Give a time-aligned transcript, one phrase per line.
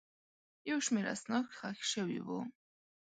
[0.69, 2.39] یو شمېر اسناد ښخ شوي وو.